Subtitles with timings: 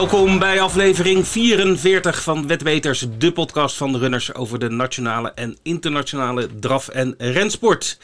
[0.00, 5.56] Welkom bij aflevering 44 van Wetweters, de podcast van de runners over de nationale en
[5.62, 7.98] internationale draf- en rensport.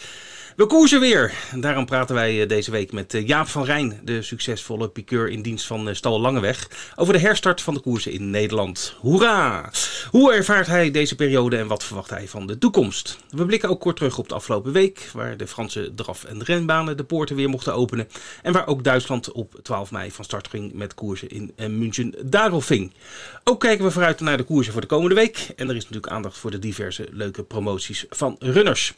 [0.57, 1.35] We koersen weer.
[1.55, 5.43] Daarom praten wij eh, deze week met eh, Jaap van Rijn, de succesvolle piqueur in
[5.43, 8.97] dienst van eh, Stal Langeweg, over de herstart van de koersen in Nederland.
[9.01, 9.71] Hoera!
[10.11, 13.19] Hoe ervaart hij deze periode en wat verwacht hij van de toekomst?
[13.31, 16.97] We blikken ook kort terug op de afgelopen week, waar de Franse draf- en renbanen
[16.97, 18.09] de poorten weer mochten openen
[18.43, 22.93] en waar ook Duitsland op 12 mei van start ging met koersen in München-Darelfing.
[23.45, 26.13] Ook kijken we vooruit naar de koersen voor de komende week en er is natuurlijk
[26.13, 28.95] aandacht voor de diverse leuke promoties van runners.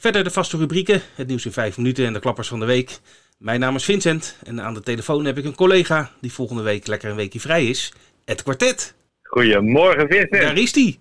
[0.00, 2.98] Verder de vaste rubrieken, het nieuws in 5 minuten en de klappers van de week.
[3.38, 6.86] Mijn naam is Vincent en aan de telefoon heb ik een collega die volgende week
[6.86, 7.92] lekker een weekje vrij is.
[8.24, 8.94] Het kwartet.
[9.22, 10.42] Goedemorgen Vincent.
[10.42, 11.00] Daar is die.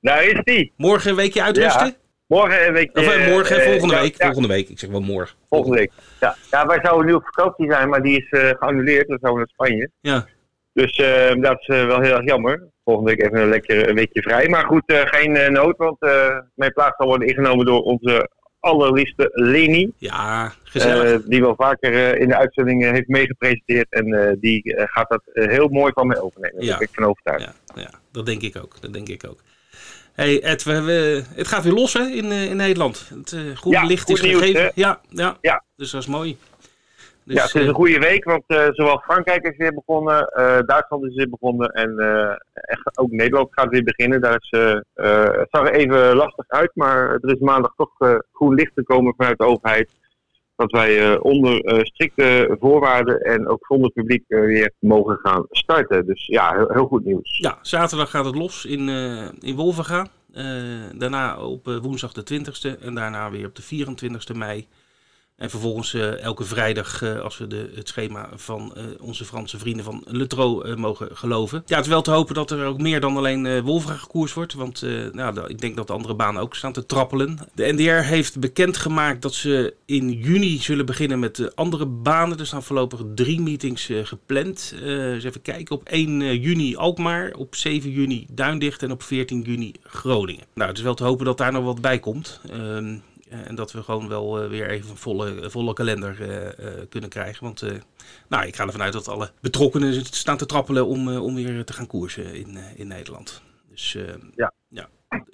[0.00, 0.72] Daar is die.
[0.76, 1.86] Morgen een weekje uitrusten?
[1.86, 1.94] Ja.
[2.26, 3.00] Morgen een weekje.
[3.00, 4.16] Of eh, morgen, eh, volgende ja, week.
[4.16, 5.36] ja, Volgende week, ik zeg wel morgen.
[5.48, 5.92] volgende week.
[6.20, 6.36] Ja.
[6.50, 9.08] ja, wij zouden nu op vakantie zijn, maar die is eh, geannuleerd.
[9.08, 9.90] Dan zouden we naar Spanje.
[10.00, 10.26] Ja,
[10.72, 10.96] Dus
[11.40, 12.72] dat is wel heel erg jammer.
[12.84, 14.48] Volgende week even een lekker een weekje vrij.
[14.48, 18.28] Maar goed, eh, geen eh, nood, want eh, mijn plaats zal worden ingenomen door onze
[18.60, 19.92] allerliefste Leni.
[19.98, 21.22] ja gezellig.
[21.24, 23.86] die wel vaker in de uitzending eh, heeft meegepresenteerd.
[23.90, 26.56] En die gaat dat heel mooi van mij overnemen.
[26.56, 26.78] Daar Ja.
[26.78, 27.42] ben ik van overtuigd.
[27.74, 28.80] ja, ja, dat denk ik ook.
[28.80, 29.38] Dat denk ik ook.
[30.12, 33.10] Hey Ed, we, we- het gaat weer los hè, in, in Nederland.
[33.14, 34.62] Het groene Ja, licht goed is nieuws, gegeven.
[34.62, 34.68] hè?
[34.74, 35.64] ja, ja, Ja.
[35.76, 36.36] dus dat is mooi.
[37.24, 40.26] Dus, ja, het is eh, een goede week, want eh, zowel Frankrijk is weer begonnen,
[40.28, 41.98] eh, Duitsland is weer begonnen en
[42.52, 44.20] echt, ook Nederland gaat weer beginnen.
[44.20, 44.50] Daar is,
[44.94, 49.38] het zag er even lastig uit, maar er is maandag toch groen licht gekomen vanuit
[49.38, 49.90] de overheid.
[50.56, 56.06] Dat wij onder strikte voorwaarden en ook zonder publiek weer mogen gaan starten.
[56.06, 57.38] Dus ja, heel, heel goed nieuws.
[57.38, 58.88] Ja, zaterdag gaat het los in,
[59.40, 60.06] in Wolvenga.
[60.94, 64.66] Daarna op woensdag de 20ste en daarna weer op de 24ste mei.
[65.36, 69.58] En vervolgens eh, elke vrijdag, eh, als we de, het schema van eh, onze Franse
[69.58, 71.62] vrienden van Letro mogen geloven.
[71.66, 74.54] Ja, het is wel te hopen dat er ook meer dan alleen Wolvenga gekoers wordt.
[74.54, 74.82] Want
[75.12, 77.38] nou, ik denk dat de andere banen ook staan te trappelen.
[77.54, 82.38] De NDR heeft bekendgemaakt dat ze in juni zullen beginnen met de andere banen.
[82.38, 84.74] Er staan voorlopig drie meetings gepland.
[84.82, 85.76] Eens even kijken.
[85.76, 90.44] Op 1 juni Alkmaar, op 7 juni Duindicht en op 14 juni Groningen.
[90.54, 92.40] Nou, het is wel te hopen dat daar nog wat bij komt.
[93.34, 96.88] Eh, en dat we gewoon wel eh, weer even een volle, volle kalender eh, eh,
[96.88, 97.44] kunnen krijgen.
[97.44, 97.72] Want eh,
[98.28, 101.64] nou, ik ga ervan uit dat alle betrokkenen staan te trappelen om, eh, om weer
[101.64, 103.42] te gaan koersen in, eh, in Nederland.
[103.70, 104.52] Dus eh, Ja.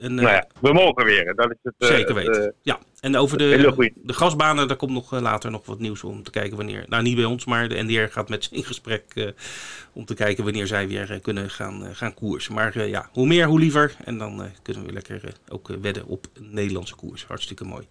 [0.00, 1.34] En, eh, Nou ja, we mogen weer.
[1.34, 2.46] Dat is het, eh, Zeker weten.
[2.46, 6.22] eh, ja, en over de, de gasbanen, daar komt nog later nog wat nieuws om
[6.22, 6.84] te kijken wanneer.
[6.88, 9.32] Nou, niet bij ons, maar de NDR gaat met ze in gesprek
[9.92, 12.54] om te kijken wanneer zij weer kunnen gaan, gaan koersen.
[12.54, 13.94] Maar ja, hoe meer, hoe liever.
[14.04, 17.24] En dan kunnen we lekker ook wedden op een Nederlandse koers.
[17.24, 17.86] Hartstikke mooi.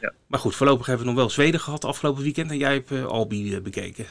[0.00, 0.12] Ja.
[0.26, 2.50] Maar goed, voorlopig hebben we nog wel Zweden gehad afgelopen weekend.
[2.50, 4.06] En jij hebt Albi bekeken.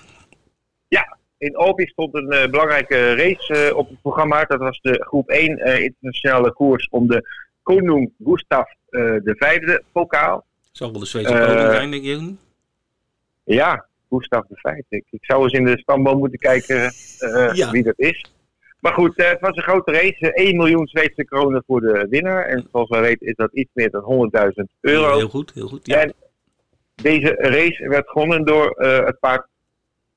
[1.44, 4.44] In Albi stond een eh, belangrijke race eh, op het programma.
[4.44, 7.28] Dat was de groep 1 eh, internationale koers om de
[7.64, 10.46] Konung Gustav de vijfde pokaal.
[10.72, 12.34] Zal wel de Zweedse koning zijn, denk je?
[13.44, 14.86] Ja, Gustav de vijfde.
[14.90, 16.92] Ik, ik zou eens in de stamboom moeten kijken
[17.53, 17.72] Ja.
[17.72, 18.26] wie dat is.
[18.80, 20.34] Maar goed, het was een grote race.
[20.34, 22.46] 1 miljoen Zweedse kronen voor de winnaar.
[22.46, 25.18] En zoals wij weten is dat iets meer dan 100.000 euro.
[25.18, 25.86] Heel goed, heel goed.
[25.86, 26.02] Ja.
[26.02, 26.14] En
[26.96, 29.48] deze race werd gewonnen door het paard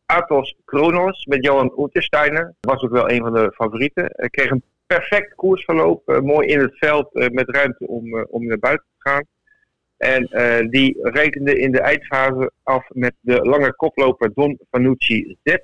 [0.07, 2.55] Atos Kronos met Johan Untersteiner.
[2.61, 4.05] Was ook wel een van de favorieten.
[4.13, 6.09] Hij kreeg een perfect koersverloop.
[6.09, 9.25] eh, mooi in het veld eh, met ruimte om, eh, om naar buiten te gaan.
[9.97, 10.27] En
[10.71, 15.57] die rekende in de eindfase af met de lange koploper Don Fanucci Z.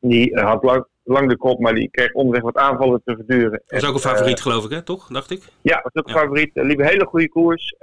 [0.00, 3.50] Die had lang, lang de kop, maar die kreeg onderweg wat aanvallen te verduren.
[3.66, 4.82] Dat was ook een favoriet, geloof ik, hè?
[4.82, 5.06] Toch?
[5.08, 5.42] Dacht ik?
[5.60, 6.14] ja, was ook Ja.
[6.14, 6.50] favoriet.
[6.54, 7.74] Liep een hele goede koers.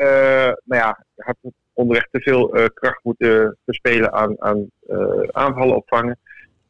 [0.63, 5.75] Maar ja, hij had onderweg te veel eh, kracht moeten verspelen aan, aan eh, aanvallen
[5.75, 6.19] opvangen.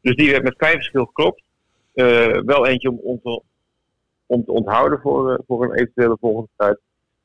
[0.00, 1.42] Dus die werd met klein verschil geklopt.
[1.94, 3.42] Eh, wel eentje om, om, te,
[4.26, 6.78] om te onthouden voor, eh, voor een eventuele volgende tijd.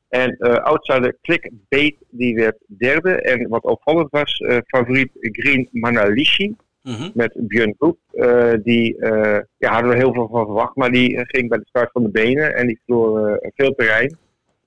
[0.08, 3.10] En eh outsider Clickbait, die werd derde.
[3.22, 7.10] En wat opvallend was, eh, favoriet Green Manalishi Mhm.
[7.14, 7.98] met Björn Koek.
[8.12, 11.58] Eh, die eh, ja, hadden we heel veel van verwacht, maar die eh, ging bij
[11.58, 14.16] de start van de benen en die verloor eh, veel terrein.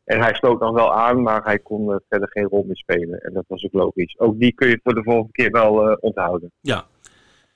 [0.03, 3.19] En hij sloot dan wel aan, maar hij kon eh, verder geen rol meer spelen.
[3.19, 4.19] En dat was ook logisch.
[4.19, 6.51] Ook die kun je voor de volgende keer wel eh, onthouden.
[6.61, 6.85] Ja.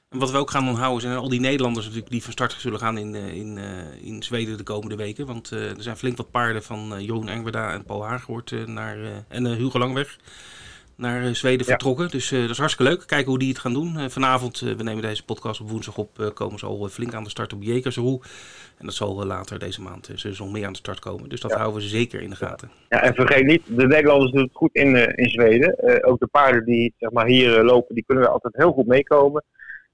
[0.10, 2.80] En wat we ook gaan onthouden zijn al die Nederlanders natuurlijk die van start zullen
[2.80, 3.58] gaan in, eh, in,
[4.02, 5.26] in Zweden de komende weken.
[5.26, 8.98] Want er zijn flink wat paarden van Jeroen Engberda en Paul Haaghoort eh, naar,
[9.28, 10.18] en eh, Hugo Langweg
[10.98, 11.66] naar eh, Zweden Ja.
[11.72, 12.10] vertrokken.
[12.10, 13.08] Dus eh, dat is hartstikke leuk.
[13.08, 13.98] Kijken hoe die het gaan doen.
[13.98, 17.30] Eh, vanavond, we nemen deze podcast op woensdag op, komen ze al flink aan de
[17.30, 18.22] start op Jekersroe.
[18.78, 21.30] En dat zal later deze maand, ze nog meer aan de start komen.
[21.30, 21.58] Dus dat Ja.
[21.58, 22.72] houden we zeker in de gaten.
[22.90, 26.04] Ja, en vergeet niet, de Nederlanders doen het goed in, in Zweden.
[26.04, 29.44] Ook de paarden die zeg maar, hier lopen, die kunnen er altijd heel goed meekomen.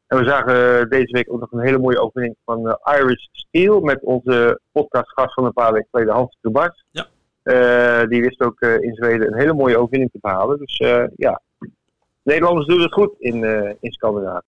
[0.07, 4.03] En we zagen deze week ook nog een hele mooie opening van Irish Steel met
[4.03, 6.85] onze podcastgast van een paar weken geleden, Hans Trubas.
[6.91, 7.05] Ja.
[7.43, 10.57] Uh, die wist ook uh, in Zweden een hele mooie overwinning te behalen.
[10.57, 10.77] Dus
[11.15, 11.41] ja,
[12.23, 13.43] Nederlanders doen het goed in,
[13.79, 14.51] in Scandinavië.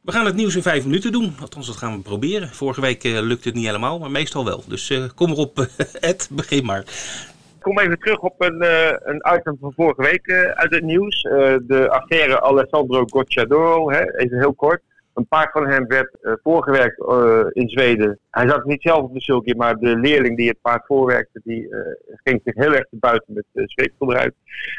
[0.00, 1.34] We gaan het nieuws in vijf minuten doen.
[1.40, 2.48] Althans, dat gaan we proberen.
[2.48, 4.62] Vorige week uh, lukte het niet helemaal, maar meestal wel.
[4.68, 5.58] Dus uh, kom erop,
[6.00, 6.80] Ed, begin maar.
[6.80, 11.22] Ik kom even terug op een, uh, een item van vorige week uit het nieuws.
[11.22, 14.82] de affaire Alessandro Gocciadoro, hè, even heel kort.
[15.20, 18.18] Een paard van hem werd uh, voorgewerkt uh, in Zweden.
[18.30, 21.68] Hij zat niet zelf op de sulky, maar de leerling die het paard voorwerkte, die
[21.68, 24.26] uh, ging zich heel erg te buiten met uh.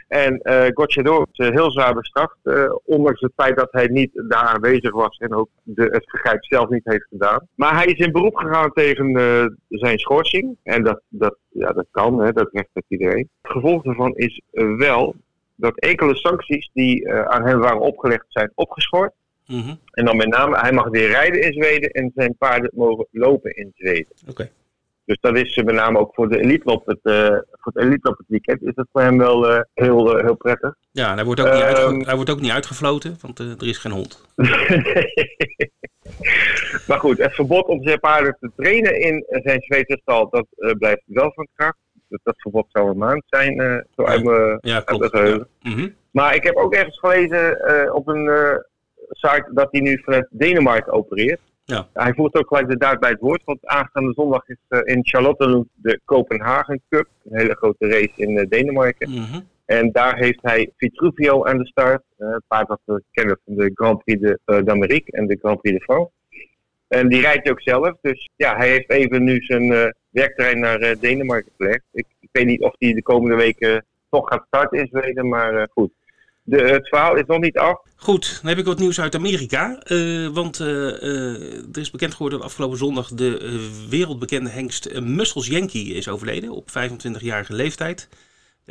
[0.08, 2.38] En uh, Gocciador is heel zwaar bestraft,
[2.86, 6.70] ondanks het feit dat hij niet daar aanwezig was en ook de, het vergrijp zelf
[6.70, 7.48] niet heeft gedaan.
[7.56, 9.12] Maar hij is in beroep gegaan tegen
[9.68, 10.58] zijn schorsing.
[10.64, 13.30] En dat, dat, ja, dat kan, hè, dat recht heeft iedereen.
[13.42, 14.42] Het gevolg daarvan is
[14.78, 15.16] wel
[15.56, 19.14] dat enkele sancties die aan hem waren opgelegd zijn opgeschort.
[19.52, 19.80] Mm -hmm.
[19.92, 23.56] En dan met name, hij mag weer rijden in Zweden en zijn paarden mogen lopen
[23.56, 24.12] in Zweden.
[24.22, 24.32] Oké.
[24.32, 24.52] Okay.
[25.06, 28.10] Dus dat is met name ook voor de elite op het, uh, voor het elite
[28.10, 30.76] op het weekend is dat voor hem wel uh, heel, uh, heel prettig.
[30.92, 33.68] Ja, en hij wordt ook, um, niet, uitge hij wordt ook niet uitgefloten, want er
[33.68, 34.26] is geen hond.
[36.88, 40.46] maar goed, het verbod om zijn paarden te trainen in zijn Zweedse stal, dat
[40.78, 41.78] blijft wel van kracht.
[42.08, 45.12] Dat, dat verbod zou een maand zijn, zo uit mijn ja, klopt.
[45.12, 45.46] Ja.
[45.62, 45.96] Mm -hmm.
[46.12, 48.62] Maar ik heb ook ergens gelezen op een
[49.16, 51.40] site dat hij nu vanuit Denemarken opereert.
[51.64, 51.88] Ja.
[51.94, 55.06] Hij voert ook gelijk de daad bij het woord, want aanstaande zondag is uh, in
[55.06, 57.08] Charlottenlund de Kopenhagen Cup.
[57.24, 59.10] Een hele grote race in uh, Denemarken.
[59.10, 59.50] Mm -hmm.
[59.66, 62.04] En daar heeft hij Vitruvio aan de start.
[62.18, 65.62] Uh, het paard dat we kennen van de Grand Prix de, d'Amérique en de Grand
[65.62, 66.12] Prix de France.
[66.88, 67.98] En die rijdt hij ook zelf.
[68.02, 71.84] Dus ja, hij heeft even nu zijn werkterrein naar Denemarken gelegd.
[71.92, 75.68] Ik, ik, weet niet of hij de komende weken toch gaat starten in Zweden, maar
[75.72, 75.92] goed.
[76.44, 77.82] De, het verhaal is nog niet af.
[77.96, 79.82] Goed, dan heb ik wat nieuws uit Amerika.
[79.88, 85.48] Uh, want uh, uh, er is bekend geworden dat afgelopen zondag de wereldbekende hengst Muscles
[85.48, 88.10] Yankee is overleden op 25-jarige leeftijd.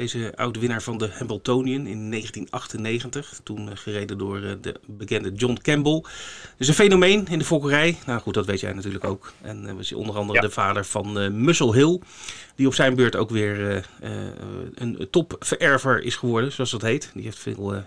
[0.00, 3.40] Deze oude winnaar van de Hamiltonian in 1998.
[3.42, 6.02] Toen gereden door de bekende John Campbell.
[6.56, 7.96] Dus een fenomeen in de fokkerij.
[8.06, 9.32] Nou goed, dat weet jij natuurlijk ook.
[9.42, 10.46] En we zien onder andere ja.
[10.46, 12.00] de vader van Muscle Hill.
[12.54, 13.86] Die op zijn beurt ook weer
[14.74, 17.10] een topvererver is geworden, zoals dat heet.
[17.14, 17.82] Die heeft veel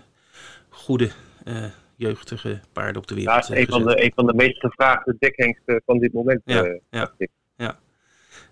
[0.68, 1.10] goede
[1.44, 1.64] uh,
[1.96, 3.46] jeugdige paarden op de wereld.
[3.46, 6.40] Ja, is een van, de, een van de meest gevraagde dekhengsten van dit moment.
[6.44, 7.12] Ja, uh, ja,
[7.56, 7.78] ja.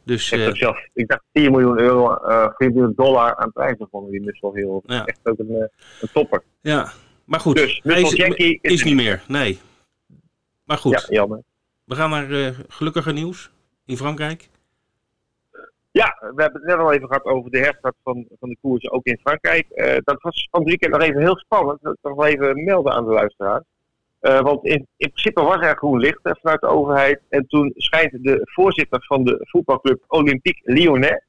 [0.04, 2.19] Dus, ik, uh, zelf, ik dacht 4 miljoen euro,
[2.56, 4.82] 4 miljoen dollar aan prijzen vonden die dus wel heel.
[4.87, 5.04] Ja.
[5.04, 5.70] Echt ook een,
[6.00, 6.43] een topper.
[6.60, 6.93] Ja,
[7.25, 7.56] maar goed.
[7.56, 9.60] Dus, is, Yankee is, is niet meer, nee.
[10.64, 10.93] Maar goed.
[10.93, 11.43] Ja, jammer.
[11.84, 13.50] We gaan naar gelukkiger nieuws
[13.84, 14.49] in Frankrijk.
[15.93, 18.90] Ja, we hebben het net al even gehad over de herstart van, van de koers
[18.90, 19.66] ook in Frankrijk.
[19.70, 21.78] Uh, dat was van het weekend nog even heel spannend.
[21.82, 23.64] Dat nog even melden aan de luisteraars.
[24.22, 27.20] Uh, want in, in principe was er groen licht uh, vanuit de overheid.
[27.28, 31.24] En toen schijnt de voorzitter van de voetbalclub Olympique Lyonnais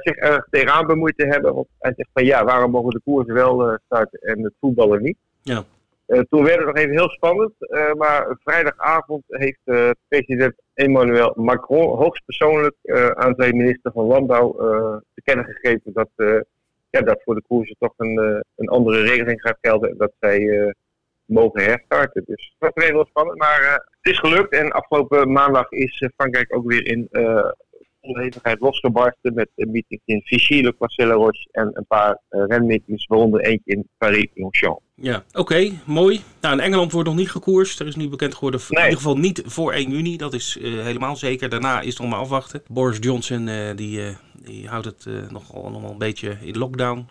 [0.00, 1.54] zich erg tegenaan bemoeid te hebben.
[1.54, 5.16] Want hij zegt van ja, waarom mogen de koersen wel starten en het voetballen niet?
[5.42, 5.64] Ja.
[6.06, 7.52] Toen werd het nog even heel spannend,
[7.96, 9.60] maar vrijdagavond heeft
[10.08, 12.76] president Emmanuel Macron hoogstpersoonlijk
[13.14, 14.52] aan zijn minister van Landbouw
[15.14, 16.10] te kennen gegeven dat,
[16.90, 20.74] ja, dat voor de koersen toch een, een andere regeling gaat gelden en dat zij
[21.30, 22.22] mogen herstarten.
[22.26, 26.66] Dus dat was heel spannend, maar het is gelukt en afgelopen maandag is Frankrijk ook
[26.66, 27.08] weer in
[28.00, 33.88] onhevigheid losgebarsten met meetings in Vichy, Le Croix-Roche en een paar renmeetings, waaronder eentje in
[33.98, 34.80] Paris-Longchamp.
[34.94, 36.20] Ja, oké, okay, mooi.
[36.40, 37.80] Nou, in Engeland wordt nog niet gekoerst.
[37.80, 38.78] Er is nu bekend geworden, nee.
[38.78, 40.16] in ieder geval niet voor 1 juni.
[40.16, 41.48] Dat is uh, helemaal zeker.
[41.48, 42.62] Daarna is het nog maar afwachten.
[42.70, 47.06] Boris Johnson uh, die, die houdt het nog allemaal een beetje in lockdown.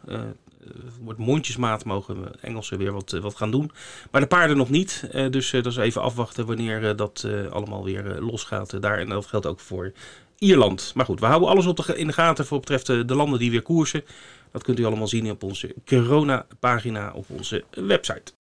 [1.02, 3.72] Wordt mondjesmaat mogen Engelsen weer wat, wat gaan doen.
[4.12, 5.10] Maar de paarden nog niet.
[5.30, 8.98] dus dat is even afwachten wanneer dat allemaal weer losgaat daar.
[8.98, 9.92] En dat geldt ook voor
[10.38, 10.92] Ierland.
[10.96, 13.40] Maar goed, we houden alles op de, in de gaten voor betreft de, de landen
[13.40, 14.04] die weer koersen.
[14.52, 18.34] Dat kunt u allemaal zien op onze corona-pagina op onze website.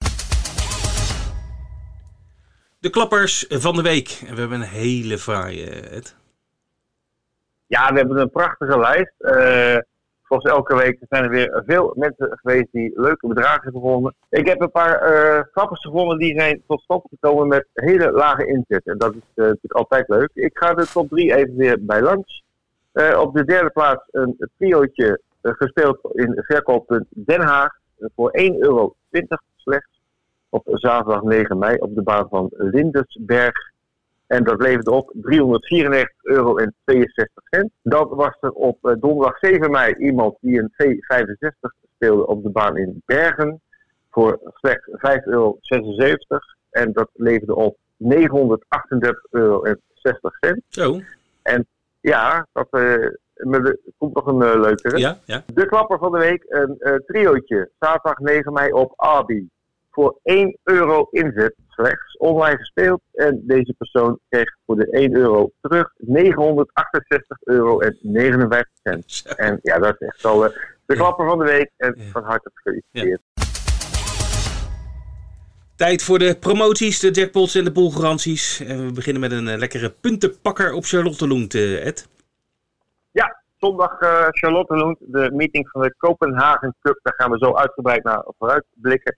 [2.79, 4.21] De klappers van de week.
[4.27, 6.01] En we hebben een hele fraaie.
[7.67, 9.13] Ja, we hebben een prachtige lijst.
[9.19, 9.77] Uh,
[10.29, 14.15] zoals elke week zijn er weer veel mensen geweest die leuke bedragen hebben gewonnen.
[14.29, 18.45] Ik heb een paar uh, klappers gevonden die zijn tot stand gekomen met hele lage
[18.45, 18.85] inzet.
[18.85, 20.29] En dat is uh, natuurlijk altijd leuk.
[20.33, 22.43] Ik ga de top 3 even weer bij langs.
[22.93, 27.77] Uh, op de derde plaats een triootje gespeeld in verkooppunt Den Haag.
[28.15, 28.95] voor 1,20 euro
[29.55, 30.01] slechts.
[30.49, 33.71] Op zaterdag 9 mei op de baan van Lindesberg.
[34.29, 37.69] En dat leverde op 394 euro en 62 cent.
[37.81, 42.77] Dan was er op donderdag 7 mei iemand die een V65 speelde op de baan
[42.77, 43.61] in Bergen.
[44.09, 45.57] voor slechts 5,76 euro.
[46.69, 50.61] En dat leverde op 938 euro en 60 cent.
[50.67, 50.99] Zo.
[51.41, 51.67] En
[52.01, 53.07] ja, dat uh,
[53.97, 54.97] komt nog een uh, leuke.
[54.97, 55.43] Ja, ja.
[55.53, 57.69] De klapper van de week, een uh, triootje.
[57.79, 59.49] Zaterdag 9 mei op Abi.
[59.91, 63.01] Voor 1 euro inzet slechts online gespeeld.
[63.13, 69.37] En deze persoon kreeg voor de 1 euro terug 968 euro en 59 cent.
[69.37, 70.39] En ja, dat is echt wel
[70.85, 71.71] de klapper van de week.
[71.77, 73.21] En van harte gefeliciteerd.
[73.33, 73.43] Ja.
[75.75, 78.59] Tijd voor de promoties, de jackpots en de poolgaranties.
[78.59, 82.07] En we beginnen met een lekkere puntenpakker op Charlotte Loent, Ed.
[83.11, 86.99] Ja, zondag uh, Charlotte Loent, de meeting van de Kopenhagen Cup.
[87.03, 89.17] Daar gaan we zo uitgebreid naar vooruit blikken.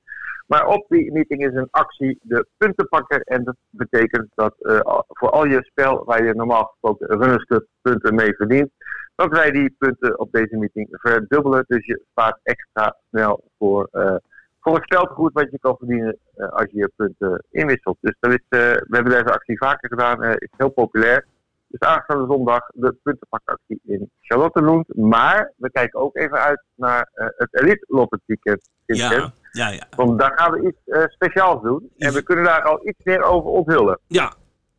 [0.52, 3.22] Maar op die meeting is een actie, de puntenpakker.
[3.22, 7.68] En dat betekent dat uh, voor al je spel waar je normaal gesproken Runners Cup
[7.82, 8.72] punten mee verdient,
[9.16, 11.64] dat wij die punten op deze meeting verdubbelen.
[11.68, 14.16] Dus je spaart extra snel voor, uh,
[14.60, 17.98] voor het speltegoed wat je kan verdienen als je je punten inwisselt.
[18.00, 21.26] Dus dat is, we hebben deze actie vaker gedaan, is heel populair.
[21.68, 24.96] Dus aanstaande zondag de puntenpakactie in Charlottenlund.
[24.96, 29.88] Maar we kijken ook even uit naar het Elite Loppet Weekend in ja, ja, ja.
[29.96, 31.90] Want daar gaan we iets uh, speciaals doen.
[31.98, 34.00] En we kunnen daar al iets meer over onthullen.
[34.08, 34.34] Ja,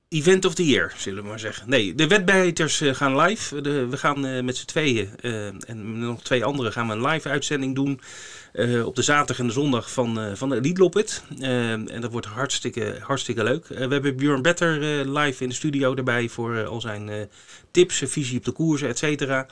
[0.09, 1.69] Event of the Year, zullen we maar zeggen.
[1.69, 3.61] Nee, de wetbijters uh, gaan live.
[3.61, 5.11] De, we gaan uh, met z'n tweeën
[5.67, 8.01] en nog twee anderen gaan we een live uitzending doen.
[8.85, 11.25] op de zaterdag en de zondag van, van de Elite Loppet.
[11.41, 13.67] en dat wordt hartstikke, hartstikke leuk.
[13.67, 14.71] we hebben Björn Better
[15.11, 17.29] live in de studio erbij voor al zijn
[17.71, 19.47] tips, visie op de koersen, et cetera.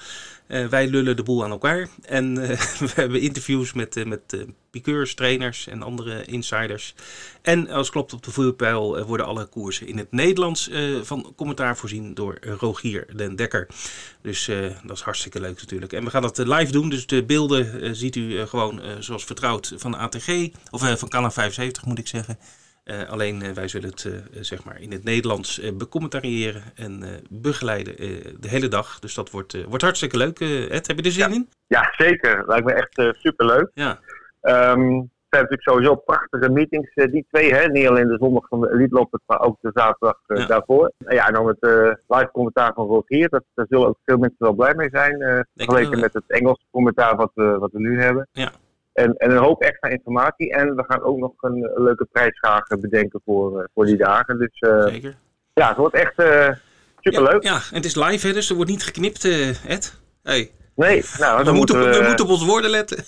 [0.51, 1.89] Uh, wij lullen de boel aan elkaar.
[2.03, 2.49] En uh,
[2.81, 6.95] we hebben interviews met, uh, met piqueurs, trainers en andere insiders.
[7.43, 10.71] En als klopt op de vuurpijl worden alle koersen in het Nederlands
[11.03, 13.67] van commentaar voorzien door Rogier den Dekker.
[14.23, 14.51] Dus
[14.85, 15.93] dat is hartstikke leuk natuurlijk.
[15.93, 16.89] En we gaan dat live doen.
[16.89, 20.49] Dus de beelden ziet u gewoon zoals vertrouwd van ATG.
[20.71, 22.39] Of van Canal 75 moet ik zeggen.
[22.85, 27.97] Uh, alleen uh, wij zullen het uh, zeg maar in het Nederlands becommentariëren en begeleiden
[28.41, 28.99] de hele dag.
[28.99, 30.41] Dus dat wordt, wordt hartstikke leuk.
[30.41, 31.35] Ed, heb je er zin ja.
[31.35, 31.49] in?
[31.67, 32.45] Ja, zeker.
[32.47, 33.71] Lijkt me echt superleuk.
[33.75, 33.99] Ja.
[34.43, 37.55] Um, het zijn natuurlijk sowieso prachtige meetings, die twee.
[37.55, 37.67] Hè?
[37.67, 40.47] Niet alleen de zondag van de Elite maar ook de zaterdag ja.
[40.47, 40.93] daarvoor.
[40.99, 43.29] Ja, en dan het live commentaar van Rogier.
[43.29, 45.47] Dat, daar zullen ook veel mensen wel blij mee zijn.
[45.55, 48.29] vergeleken met het Engelse commentaar wat we, wat we nu hebben.
[48.33, 48.53] Ja.
[49.01, 50.53] En, en, een hoop extra informatie.
[50.53, 54.39] En we gaan ook nog een, leuke prijsvraag bedenken voor, uh, voor die dagen.
[54.39, 55.17] Dus uh, Zeker.
[55.53, 56.49] ja, het wordt echt uh,
[57.01, 57.43] superleuk.
[57.43, 59.25] Ja, ja, en het is live, hè, dus er wordt niet geknipt,
[59.67, 60.01] Ed.
[60.23, 60.51] Hey.
[60.75, 62.99] Nee, nou, we, moeten, we, we, moeten op ons woorden letten.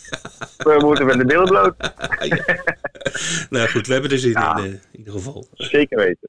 [0.58, 1.74] We moeten met de billen bloot.
[2.18, 2.44] ja.
[3.50, 5.46] Nou goed, we hebben er zin ja, in, in ieder geval.
[5.52, 6.28] Zeker weten.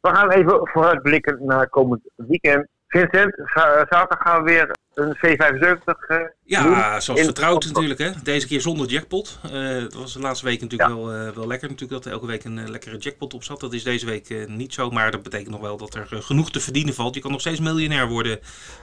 [0.00, 2.66] We gaan even vooruitblikken naar komend weekend.
[2.88, 8.00] Vincent, zaterdag gaan we weer een V75 uh, Ja, zoals vertrouwd natuurlijk.
[8.00, 8.10] Hè?
[8.22, 9.38] Deze keer zonder jackpot.
[9.52, 10.96] Uh, dat was de laatste week natuurlijk ja.
[10.96, 11.68] wel, uh, wel lekker.
[11.68, 13.60] Natuurlijk dat er elke week een lekkere jackpot op zat.
[13.60, 14.90] Dat is deze week niet zo.
[14.90, 17.14] Maar dat betekent nog wel dat er genoeg te verdienen valt.
[17.14, 18.38] Je kan nog steeds miljonair worden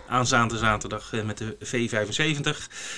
[0.08, 2.58] aanstaande zaterdag met de V75.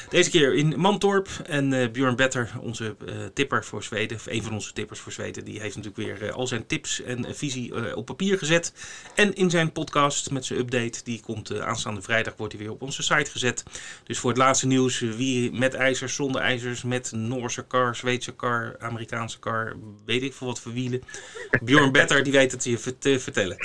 [0.10, 1.28] Deze keer in Mantorp.
[1.46, 2.96] En Björn Better, onze
[3.34, 4.18] tipper voor Zweden.
[4.18, 5.46] Of een van onze tippers voor Zweden.
[5.46, 8.74] Die heeft natuurlijk weer al zijn tips en visie op papier gezet.
[9.16, 11.04] En in zijn podcast met zijn update.
[11.04, 12.34] Die komt aanstaande vrijdag.
[12.38, 13.64] Wordt hij weer op onze site gezet.
[14.04, 18.76] Dus voor het laatste nieuws, wie met ijzers, zonder ijzers, met Noorse car, Zweedse car,
[18.80, 21.02] Amerikaanse car, weet ik veel wat voor wielen.
[21.64, 23.58] Bjorn Better, die weet het je te vertellen.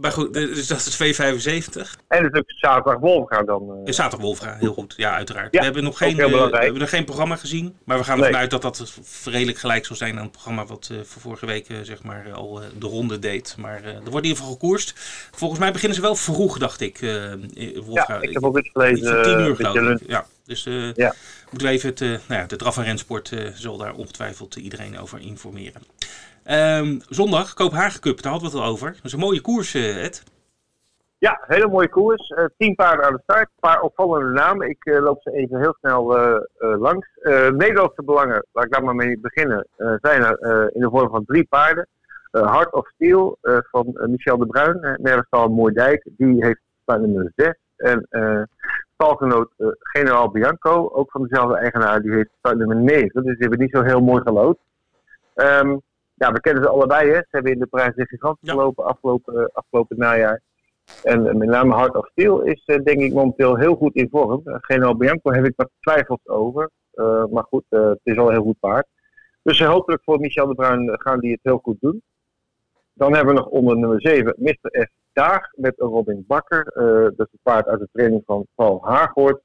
[0.00, 1.96] Maar goed, dus dat is 275.
[2.08, 3.62] En natuurlijk zaterdag Wolfga dan.
[3.62, 3.92] Uh...
[3.92, 4.94] Zaterdag Wolfga, heel goed.
[4.96, 5.52] Ja, uiteraard.
[5.52, 7.76] Ja, we hebben nog geen, uh, we hebben nog geen programma gezien.
[7.84, 8.40] Maar we gaan ervan nee.
[8.40, 11.66] uit dat dat redelijk gelijk zal zijn aan het programma wat uh, voor vorige week
[11.82, 13.54] zeg maar, al de ronde deed.
[13.58, 14.92] Maar er wordt in ieder geval gekoerst.
[15.30, 16.98] Volgens mij beginnen ze wel vroeg, dacht ik.
[17.84, 18.14] Wolfga.
[18.14, 19.22] Ja, ik heb ook iets gelezen.
[19.22, 20.08] Tien uur geloof ik.
[20.08, 20.64] Ja, dus
[20.94, 21.14] ja.
[21.50, 25.20] moeten we even het, nou ja, de draf- en rensport zal daar ongetwijfeld iedereen over
[25.20, 25.82] informeren.
[26.46, 28.92] Um, zondag, Kopenhagen Cup, daar hadden we het al over.
[28.92, 30.24] Dat is een mooie koers, uh, Ed.
[31.18, 32.30] Ja, hele mooie koers.
[32.30, 33.48] Uh, tien paarden aan de start.
[33.48, 34.68] Een paar opvallende namen.
[34.68, 36.04] Ik uh, loop ze even heel snel
[36.58, 37.08] langs.
[37.56, 41.44] Nederlandse belangen, laat ik daar maar mee beginnen, zijn er in de vorm van drie
[41.44, 41.88] paarden.
[42.30, 47.54] Heart of Steel van Michel de Bruin, uh, Merenstal Moerdijk, die heeft start nummer 6.
[47.76, 48.08] En
[48.94, 53.08] stalgenoot Generaal Bianco, ook van dezelfde eigenaar, die heeft start nummer 9.
[53.12, 54.58] Dus die hebben niet zo heel mooi gelood.
[55.34, 55.82] Um,
[56.20, 57.08] ja, we kennen ze allebei.
[57.08, 57.14] Hè.
[57.14, 60.42] Ze hebben in de prijs de gigant gelopen afgelopen, afgelopen najaar.
[61.02, 64.42] En met name Hard of Steel is denk ik momenteel heel goed in vorm.
[64.44, 66.70] General Bianco heb ik wat twijfels over.
[66.94, 68.86] Uh, maar goed, uh, het is al een heel goed paard.
[69.42, 72.02] Dus hopelijk voor Michel de Bruin gaan die het heel goed doen.
[72.92, 74.82] Dan hebben we nog onder nummer 7 Mr.
[74.82, 74.88] F.
[75.12, 76.72] Daag met Robin Bakker.
[76.76, 79.40] Uh, dat is het paard uit de training van Paul Haaghoort.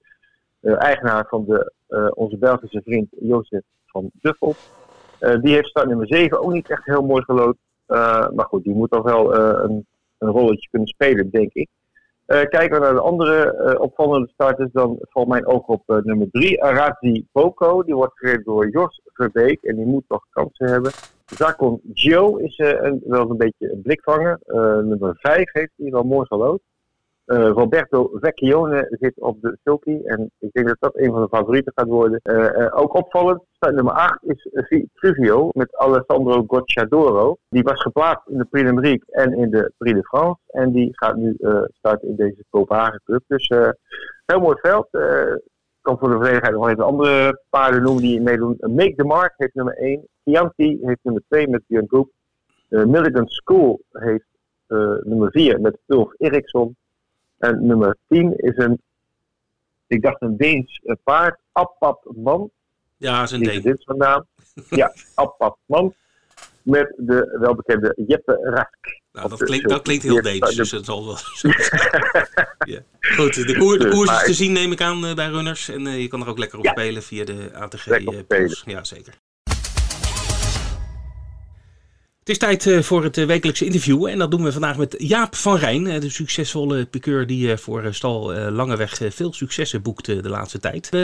[0.62, 1.74] eigenaar van de,
[2.16, 4.56] onze Belgische vriend Jozef van Duffel.
[5.42, 7.58] Die heeft start nummer 7 ook niet echt heel mooi gelood.
[8.36, 9.86] maar goed, die moet toch wel een,
[10.18, 11.70] een rolletje kunnen spelen, denk ik.
[12.26, 17.26] kijken we naar de andere opvallende starters, dan valt mijn oog op nummer 3, Arazi
[17.32, 17.84] Boko.
[17.84, 20.92] Die wordt gereden door Jos Verbeek en die moet toch kansen hebben.
[21.26, 24.40] Zakon Joe is een, wel een beetje een blikvanger.
[24.84, 26.62] nummer 5 heeft hij wel mooi gelood.
[27.26, 31.28] Uh, Roberto Vecchione zit op de sulky en ik denk dat dat een van de
[31.28, 32.20] favorieten gaat worden.
[32.24, 34.50] Uh, uh, ook opvallend, nummer 8 is
[34.94, 37.38] Truvio met Alessandro Gocciadoro.
[37.50, 40.40] Die was geplaatst in de Prix d'Amérique en in de Prix de France.
[40.48, 41.38] En die gaat nu
[41.72, 43.24] starten in deze Kopenhagen Cup.
[43.28, 43.48] Dus
[44.26, 44.88] heel mooi veld.
[44.92, 48.58] Ik kan voor de volledigheid nog even andere paarden noemen die meedoen.
[48.60, 50.08] Make the Mark heeft nummer 1.
[50.24, 52.10] Chianti heeft nummer 2 met Björn Groep.
[52.70, 54.28] Milligan School heeft
[55.04, 56.76] nummer 4 met Ulf Eriksson.
[57.38, 58.82] En nummer 10 is een,
[59.88, 62.52] ik dacht een Deens paard, Appapman.
[62.98, 63.62] Ja, is een Deen.
[63.62, 64.26] Dit is van naam.
[64.70, 65.94] ja, Appapman.
[66.62, 69.02] Met de welbekende Jeppe Rask.
[69.12, 71.18] Nou, dat klinkt, dat klinkt heel Deens, dus dat zal wel.
[72.74, 72.80] ja.
[73.00, 75.70] Goed, de, koer, de dus koers is te zien, neem ik aan, eh, bij runners.
[75.70, 76.72] En uh, je kan er ook lekker op ja.
[76.72, 77.88] spelen via de ATG.
[77.88, 79.14] Uh, ja, zeker.
[82.26, 84.96] Het is tijd eh, voor het eh, wekelijkse interview en dat doen we vandaag met
[84.98, 90.30] Jaap van Rijn, eh, de succesvolle piqueur die voor stal Langeweg veel successen boekte de
[90.30, 90.90] laatste tijd.
[90.90, 90.98] We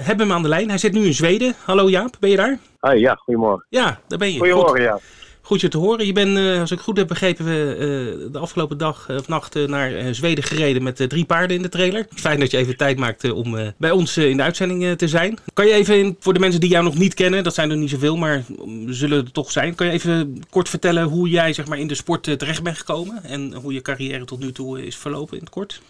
[0.00, 1.54] hebben hem aan de lijn, hij zit nu in Zweden.
[1.64, 2.58] Hallo Jaap, ben je daar?
[2.80, 3.66] Hoi, ja, goedemorgen.
[3.68, 4.38] Ja, daar ben je.
[4.38, 5.00] Goedemorgen, ja
[5.46, 6.06] goed je te horen.
[6.06, 10.14] Je bent, uh, als ik goed heb begrepen, uh, de afgelopen dag of nacht naar
[10.14, 12.06] Zweden gereden met drie paarden in de trailer.
[12.10, 15.38] Fijn dat je even tijd maakt om bij ons in de uitzending te zijn.
[15.52, 17.90] Kan je even, voor de mensen die jou nog niet kennen, dat zijn er niet
[17.90, 18.44] zoveel, maar
[18.86, 19.74] zullen er toch zijn.
[19.74, 23.22] Kan je even kort vertellen hoe jij zeg maar, in de sport terecht bent gekomen
[23.22, 25.82] en hoe je carrière tot nu toe is verlopen in het kort?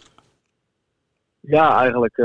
[1.40, 2.16] Ja, eigenlijk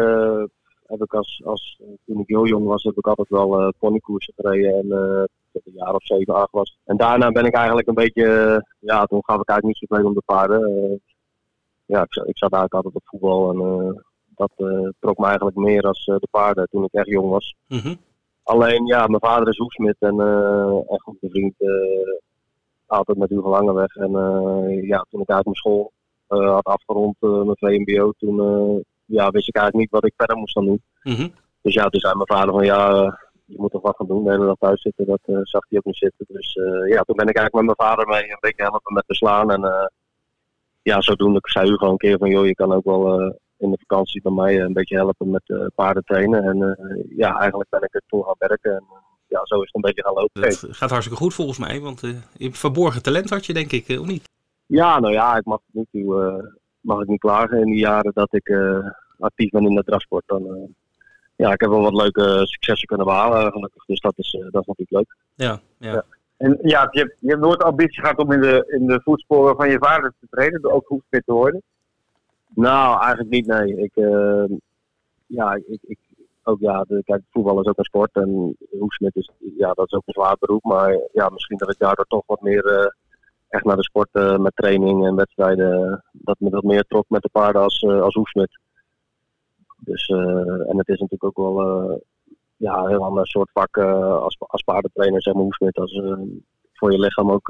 [0.86, 4.34] heb ik als, als toen ik heel jong was, heb ik altijd wel uh, ponykoersen
[4.36, 4.74] gereden.
[4.74, 6.78] En ik een jaar of zeven, acht was.
[6.86, 8.26] En daarna ben ik eigenlijk een beetje,
[8.80, 10.64] ja, toen gaf ik eigenlijk niet zoveel om de paarden.
[10.64, 10.98] Eh,
[11.86, 14.02] ja, ik, ik, zat eigenlijk altijd op voetbal en eh,
[14.36, 14.52] dat
[15.00, 17.56] trok me eigenlijk meer als de paarden toen ik echt jong was.
[17.68, 17.96] Mhm.
[18.44, 20.20] Alleen, ja, mijn vader is hoefsmid en,
[20.88, 21.56] en goed vriend
[22.86, 23.96] altijd met Hugo Langeweg.
[23.96, 24.12] En
[24.86, 25.92] ja, toen ik uit mijn school
[26.28, 28.36] had afgerond, mijn VMBO, toen
[29.06, 30.82] ja, wist ik eigenlijk niet wat ik verder moest gaan doen.
[31.04, 31.28] Mhm.
[31.62, 33.04] Dus ja, toen zei mijn vader van ja,
[33.52, 34.24] je moet toch wat gaan doen.
[34.24, 36.26] De hele dag thuis zitten, dat uh, zag hij ook niet zitten.
[36.30, 39.06] Dus uh, ja, toen ben ik eigenlijk met mijn vader mee een beetje helpen met
[39.06, 39.52] beslaan.
[39.52, 39.86] En uh,
[40.82, 43.20] ja, zodoende zei u gewoon een keer van, joh, je kan ook wel
[43.58, 46.44] in de vakantie bij mij een beetje helpen met paarden trainen.
[46.44, 46.78] En
[47.16, 48.76] ja, eigenlijk ben ik er toen gaan werken.
[48.76, 48.84] En
[49.28, 50.42] ja, zo is het een beetje gaan lopen.
[50.42, 52.02] Het gaat hartstikke goed volgens mij, want
[52.38, 54.30] je verborgen talent had je denk ik, of niet?
[54.66, 56.06] Ja, nou ja, ik mag niet
[56.82, 58.56] mag ik niet klagen in die jaren dat ik
[59.20, 60.24] actief ben in de drafsport.
[60.26, 60.76] Dan,
[61.42, 63.86] ja, ik heb wel wat leuke successen kunnen behalen gelukkig.
[63.86, 65.16] Dus dat is, eh, dat is natuurlijk leuk.
[65.36, 65.92] Ja, ja.
[65.94, 66.04] ja.
[66.38, 69.56] En ja, je hebt, je hebt nooit ambitie gehad om in de, in de voetsporen
[69.56, 71.62] van je vader te trainen, door ook hoefsmid te worden?
[72.48, 73.78] Nou, eigenlijk niet, nee.
[73.78, 74.44] Ik, uh,
[75.26, 75.98] ja, ik, ik,
[76.44, 79.94] ook, ja, de, kijk, voetbal is ook een sport en hoefsmid is, ja, dat is
[79.94, 80.64] ook een zwaar beroep.
[80.64, 82.86] Maar ja, misschien dat ik daardoor toch wat meer uh,
[83.50, 87.22] echt naar de sport uh, met training en wedstrijden, dat me wat meer trok met
[87.22, 88.60] de paarden als, als hoefsmid.
[89.84, 91.98] Dus, uh, en het is natuurlijk ook wel uh,
[92.58, 95.78] ja, een heel ander soort vak uh, als, als paardentrainer, zeg maar, hoefsmid.
[95.78, 96.02] Als
[96.74, 97.50] voor je lichaam ook,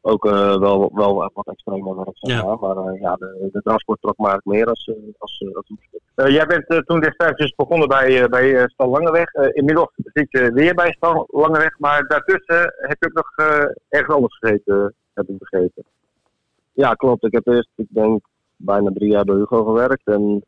[0.00, 2.08] ook wel, wel wat extremer werk.
[2.12, 2.56] Ja.
[2.60, 6.32] Maar ja, de, de transport trok maar meer als, als, als hoefsmid.
[6.34, 9.32] jij bent toen destijds dus begonnen bij, bij Stal Langeweg.
[9.32, 13.48] inmiddels zit je weer bij Stal Langeweg, maar daartussen heb je ook nog
[13.88, 15.84] ergens anders gezeten, heb ik begrepen.
[16.72, 17.24] Ja, klopt.
[17.24, 18.24] Ik heb eerst, ik denk,
[18.56, 20.06] bijna drie jaar bij Hugo gewerkt.
[20.06, 20.44] En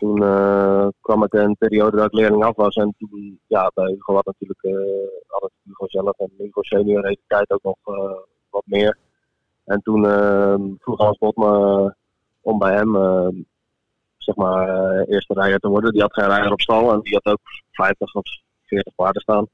[0.00, 2.74] toen uh, kwam ik een periode dat ik leerling af was.
[2.74, 4.62] En toen, ja, bij Hugo had natuurlijk,
[5.26, 8.16] had het Hugo zelf en Hugo senior heeft de tijd ook nog uh,
[8.50, 8.98] wat meer.
[9.64, 10.04] En toen
[10.80, 11.94] vroeg Hans Bot me
[12.40, 12.92] om bij hem,
[14.16, 14.68] zeg maar,
[15.04, 15.92] eerste rijder te worden.
[15.92, 18.22] Die had geen rijder op stal en die had ook 50 of
[18.62, 19.46] 40 paarden staan.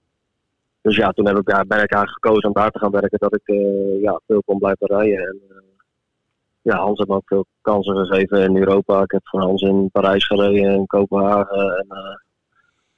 [0.83, 3.19] Dus ja, toen heb ik, ja, ben ik eigenlijk gekozen om daar te gaan werken,
[3.19, 3.55] dat ik
[4.03, 5.19] ja, veel kon blijven rijden.
[5.19, 5.41] En,
[6.67, 9.03] ja, Hans heeft ook veel kansen gegeven in Europa.
[9.03, 12.17] Ik heb voor Hans in Parijs gereden, in Kopenhagen en uh,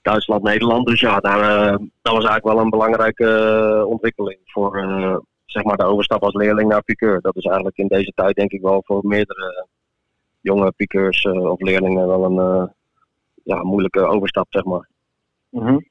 [0.03, 0.87] Duitsland, Nederland.
[0.87, 3.25] Dus ja, daar, uh, dat was eigenlijk wel een belangrijke
[3.79, 4.73] uh, ontwikkeling voor
[5.45, 7.21] zeg maar de overstap als leerling naar piqueur.
[7.21, 9.67] Dat is eigenlijk in deze tijd denk ik wel voor meerdere
[10.41, 12.71] jonge piqueurs of leerlingen wel een
[13.45, 14.89] ja, moeilijke overstap, zeg maar.
[15.49, 15.89] Mm -hmm.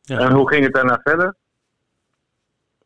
[0.00, 0.18] ja.
[0.18, 1.36] En hoe ging het daarna verder?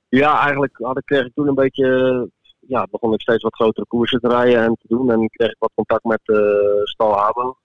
[0.09, 2.29] Ja, eigenlijk had ik, kreeg ik toen een beetje
[2.69, 5.11] ja, begon ik steeds wat grotere koersen te rijden en te doen.
[5.11, 6.39] En kreeg ik wat contact met uh,
[6.85, 7.57] Stal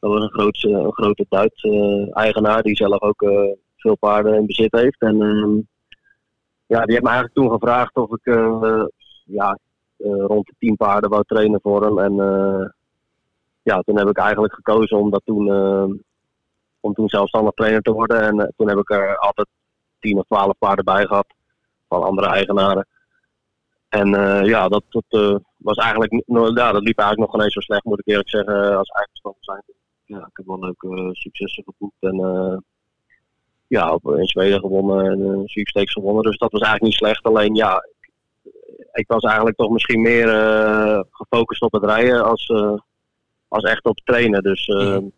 [0.00, 3.24] dat was een, grote Duitse eigenaar die zelf ook
[3.76, 5.00] veel paarden in bezit heeft.
[5.00, 5.54] En ehm,
[6.66, 8.34] ja, die heeft me eigenlijk toen gevraagd of ik
[9.24, 9.58] ja,
[10.26, 11.98] rond de tien paarden wou trainen voor hem.
[11.98, 12.14] En
[13.62, 15.48] ja, toen heb ik eigenlijk gekozen om dat toen,
[16.80, 18.20] om toen zelfstandig trainer te worden.
[18.22, 19.48] En toen heb ik er altijd
[19.98, 21.26] tien of twaalf paarden bij gehad
[21.88, 22.86] van andere eigenaren.
[23.88, 27.52] En uh, ja, dat, dat uh, was eigenlijk, ja, dat liep eigenlijk nog geen eens
[27.52, 29.62] zo slecht, moet ik eerlijk zeggen, als eigenstander zijn.
[30.04, 32.16] Ja, ik heb wel leuke successen geboekt en
[33.66, 36.22] ja, in Zweden gewonnen en uh, sweepstakes gewonnen.
[36.22, 37.24] Dus dat was eigenlijk niet slecht.
[37.24, 38.10] Alleen ja, ik,
[38.92, 40.28] ik was eigenlijk toch misschien meer
[41.10, 42.52] gefocust op het rijden als,
[43.48, 44.42] als echt op trainen.
[44.42, 45.12] Dus mm.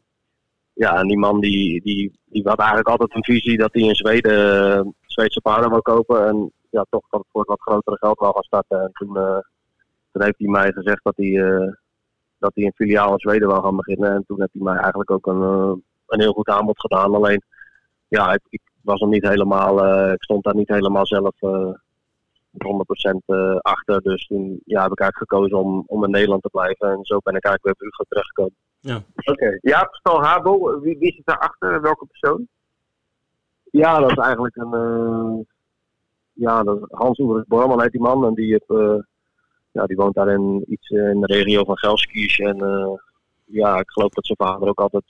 [0.72, 3.94] ja, en die man die, die, die had eigenlijk altijd een visie dat hij in
[3.94, 6.26] Zweden Zweedse paarden wil kopen.
[6.26, 8.80] En ja, toch voor wat grotere geld wel gaan starten.
[8.80, 9.38] En toen, uh,
[10.12, 11.72] toen heeft hij mij gezegd dat hij, uh,
[12.38, 14.12] dat hij een filiaal in Zweden wil gaan beginnen.
[14.12, 15.72] En toen heeft hij mij eigenlijk ook een, uh,
[16.06, 17.14] een heel goed aanbod gedaan.
[17.14, 17.42] Alleen,
[18.08, 19.78] ja, ik, ik was er niet helemaal,
[20.12, 21.40] ik stond daar niet helemaal zelf 100%
[23.60, 24.02] achter.
[24.02, 26.90] Dus toen ja, heb ik eigenlijk gekozen om, om in Nederland te blijven.
[26.90, 28.54] En zo ben ik eigenlijk weer bij Hugo terechtgekomen.
[28.80, 28.96] Ja.
[29.16, 29.30] Oké.
[29.30, 29.58] Okay.
[29.60, 31.80] Jaap Stal Habo, wie, wie zit daarachter?
[31.80, 32.48] Welke persoon?
[33.70, 34.72] Ja, dat is eigenlijk een,
[36.40, 38.26] ja, Hans Ulrich Borman heet die man.
[38.26, 38.98] En die, uh,
[39.72, 42.38] ja, die woont daar in, iets in de regio van Gelskies.
[42.38, 42.92] En uh,
[43.44, 45.04] ja, ik geloof dat zijn vader ook altijd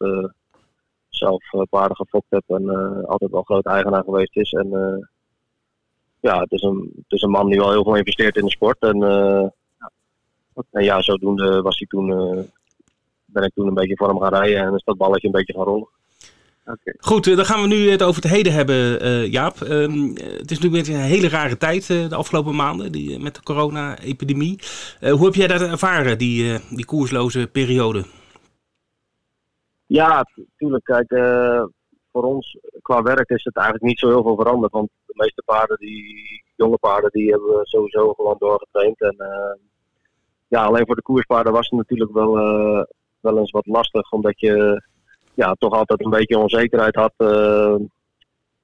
[1.08, 2.48] zelf paarden gefokt heeft.
[2.48, 2.68] En
[3.06, 4.52] altijd wel groot eigenaar geweest is.
[4.52, 4.68] En
[6.20, 8.50] ja, het is, een, het is een man die wel heel veel investeert in de
[8.50, 8.78] sport.
[8.80, 8.98] En
[10.70, 12.06] ja, zodoende was hij toen,
[13.24, 14.60] ben ik toen een beetje voor hem gaan rijden.
[14.60, 15.88] En is dat balletje een beetje gaan rollen.
[16.98, 19.60] Goed, eh, dan gaan we nu het over het heden hebben, uh, Jaap.
[19.60, 23.42] Um, het is natuurlijk een hele rare tijd uh, de afgelopen maanden die, met de
[23.42, 24.58] corona-epidemie.
[25.00, 28.04] Uh, hoe heb jij dat ervaren, die, die koersloze periode?
[29.86, 30.84] Ja, natuurlijk.
[30.84, 31.08] Kijk,
[32.12, 34.72] voor ons qua werk is het eigenlijk niet zo heel veel veranderd.
[34.72, 39.00] Want de meeste paarden, die jonge paarden, die hebben we sowieso gewoon doorgetraind.
[39.00, 39.16] En
[40.48, 42.32] ja, alleen voor de koerspaarden was het natuurlijk wel,
[43.20, 44.82] wel eens wat lastig, omdat je
[45.40, 47.12] ja, toch altijd een beetje onzekerheid had.
[47.18, 47.74] Uh,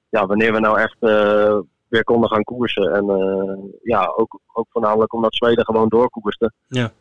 [0.09, 2.93] ja, wanneer we nou echt uh, weer konden gaan koersen.
[2.93, 6.51] En uh, ja, ook, ook voornamelijk omdat Zweden gewoon doorkoerste.
[6.67, 6.91] Ja.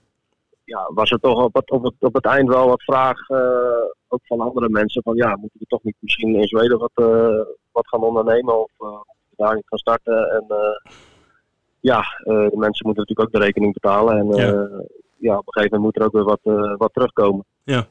[0.65, 3.31] Ja, was er toch op het, op het, op het eind wel wat vraag,
[4.09, 6.91] ook van andere mensen, van ja, moeten we toch niet misschien in Zweden wat,
[7.73, 8.71] wat gaan ondernemen of
[9.37, 10.31] daar niet gaan starten.
[10.31, 10.45] En
[11.81, 14.17] ja, de mensen moeten natuurlijk ook de rekening betalen.
[14.17, 14.69] En ja.
[15.17, 17.45] ja, op een gegeven moment moet er ook weer wat, wat terugkomen.
[17.63, 17.87] Ja.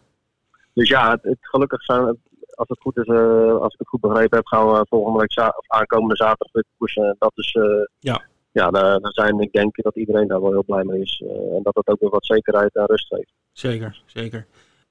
[0.75, 2.17] Dus ja, het, het, gelukkig zijn,
[2.55, 5.37] als het goed is, uh, als ik het goed begrepen heb, gaan we volgende week
[5.57, 7.15] of aankomende zaterdag weer koersen.
[7.19, 7.63] Dat is, uh,
[7.99, 11.21] ja, ja daar, daar, zijn, ik denk dat iedereen daar wel heel blij mee is.
[11.25, 13.33] Uh, en dat het ook weer wat zekerheid en rust geeft.
[13.51, 14.45] Zeker, zeker.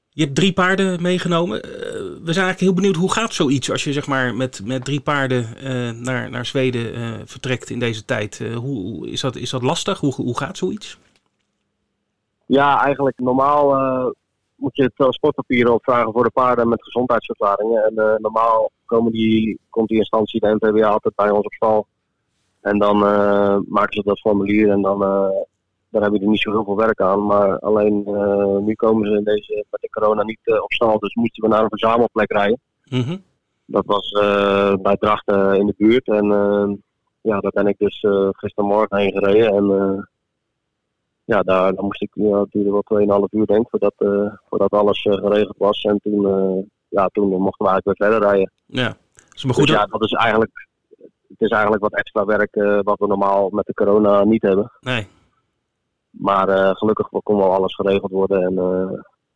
[0.09, 1.61] Je hebt drie paarden meegenomen.
[1.61, 5.01] we zijn eigenlijk heel benieuwd hoe gaat zoiets als je zeg maar met, met drie
[5.01, 5.47] paarden
[6.03, 8.53] naar, naar Zweden vertrekt in deze tijd.
[8.55, 9.99] hoe, is, dat, is dat lastig?
[9.99, 10.99] Hoe, hoe gaat zoiets?
[12.47, 13.75] Ja, eigenlijk normaal
[14.65, 17.85] moet je transportpapieren opvragen voor de paarden met gezondheidsverklaringen.
[17.85, 21.87] En uh, normaal komen die, komt die instantie, de NVWA, altijd bij ons op stal.
[22.61, 24.99] En dan uh, maken ze dat formulier en dan,
[25.89, 27.27] dan hebben die niet zo heel veel werk aan.
[27.27, 28.03] Maar alleen
[28.65, 31.63] nu komen ze in deze, met de corona niet op stal, dus moesten we naar
[31.63, 32.61] een verzamelplek rijden.
[32.85, 33.23] Mm
[33.67, 34.11] Dat was
[34.83, 36.07] bij Drachten in de buurt.
[36.07, 36.27] En
[37.21, 39.53] ja, daar ben ik dus gistermorgen heen gereden.
[39.55, 40.09] En
[41.25, 45.15] ja, daar, moest ik, ja, duurde wel 2,5 uur denk voordat, uh, voordat alles uh,
[45.15, 45.83] geregeld was.
[45.83, 48.51] En toen, uh, ja, toen mochten we eigenlijk weer verder rijden.
[48.67, 48.97] Ja,
[49.33, 49.67] is maar goed.
[49.67, 50.69] Dus ja, dat is eigenlijk,
[51.29, 54.73] het is eigenlijk wat extra werk wat we normaal met de corona niet hebben.
[54.81, 55.07] Nee.
[56.11, 58.55] Maar gelukkig kon wel alles geregeld worden en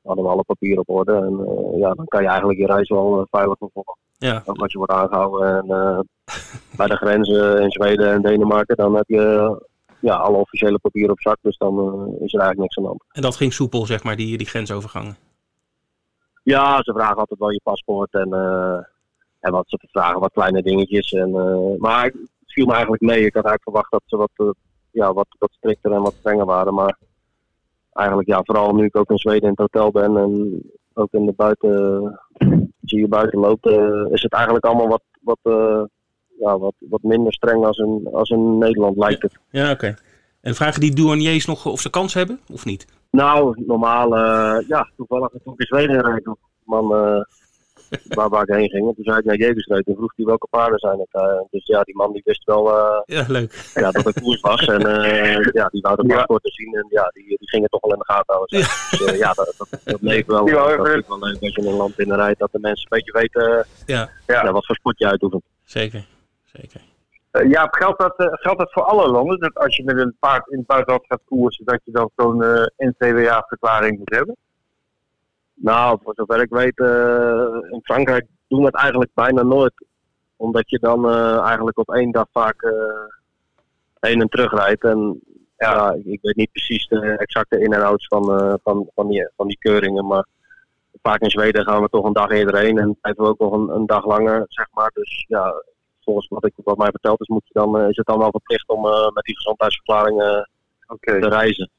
[0.02, 1.12] hadden we alle papieren op orde.
[1.12, 1.46] En
[1.78, 3.96] ja, dan kan je eigenlijk je reis wel veilig vervolgen.
[4.18, 4.42] Ja.
[4.44, 5.66] Ook als je wordt aangehouden en
[6.76, 9.56] bij de grenzen in Zweden en Denemarken, dan heb je
[10.00, 11.38] ja, alle officiële papieren op zak.
[11.40, 13.04] Dus dan uh, is er eigenlijk niks aan de hand.
[13.12, 15.16] En dat ging soepel, zeg maar, die, die grensovergangen?
[16.42, 18.78] Ja, ze vragen altijd wel je paspoort en, uh,
[19.40, 21.12] en wat ze vragen wat kleine dingetjes.
[21.12, 23.24] En, uh, maar het viel me eigenlijk mee.
[23.24, 24.54] Ik had eigenlijk verwacht dat ze wat,
[24.90, 26.74] ja, wat, wat strikter en wat strenger waren.
[26.74, 26.98] Maar
[27.92, 30.62] eigenlijk, ja, vooral nu ik ook in Zweden in het hotel ben en
[30.94, 32.02] ook in de buiten,
[32.80, 33.66] als je buiten loopt,
[34.10, 35.38] is het eigenlijk allemaal wat, wat
[36.38, 39.38] ja, wat, wat minder streng als in, als in Nederland lijkt het.
[39.50, 39.94] Ja, oké.
[40.40, 42.86] En vragen die douaniers nog of ze kans hebben of niet?
[43.10, 46.28] Nou, normaal, uh, ja, toevallig toen ik in Zweden rijd,
[46.64, 47.20] man, uh,
[48.08, 48.88] waar, waar ik heen ging.
[48.88, 51.22] En toen zei ik naar Jegersreut en vroeg hij welke paarden zijn het.
[51.22, 53.70] Uh, dus ja, die man die wist wel uh, ja, leuk.
[53.74, 54.66] Ja, dat het koers was.
[54.66, 56.74] En uh, ja, die wou de paspoort te zien.
[56.74, 58.58] En ja, die, die ging het toch wel in de gaten houden.
[58.58, 58.66] Ja.
[59.06, 60.46] Dus ja, dat, dat, dat leeft wel.
[60.46, 62.38] Ja, dat is wel leuk als je in een land binnenrijdt.
[62.38, 64.08] Dat de mensen een beetje weten ja.
[64.26, 64.52] Ja.
[64.52, 65.42] wat voor sport je uitoefent.
[65.64, 66.06] Zeker,
[67.32, 69.38] Uh, ja, geldt dat, uh, geldt dat voor alle landen?
[69.38, 72.42] Dat als je met een paard in het buitenland gaat koersen, dat je dan zo'n
[72.42, 74.36] uh, NCWA-verklaring moet hebben?
[75.54, 76.78] Nou, voor zover ik weet,
[77.70, 79.72] in Frankrijk doen we het eigenlijk bijna nooit.
[80.36, 81.10] Omdat je dan
[81.44, 82.72] eigenlijk op één dag vaak
[84.00, 84.84] heen en terug rijdt.
[84.84, 85.20] En
[85.56, 88.24] ja, ik, weet niet precies de exacte in- en outs van,
[88.62, 90.06] van, van, die, van die keuringen.
[90.06, 90.26] Maar
[91.02, 93.52] vaak in Zweden gaan we toch een dag eerder heen en blijven we ook nog
[93.52, 94.90] een, een dag langer, zeg maar.
[94.94, 95.54] Dus ja,
[96.08, 98.30] volgens wat, ik, wat mij verteld is, moet je dan, uh, is het dan wel
[98.30, 100.42] verplicht om uh, met die gezondheidsverklaring uh,
[100.86, 101.20] okay.
[101.20, 101.70] te reizen.